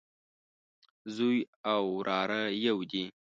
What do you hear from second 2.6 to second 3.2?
يودي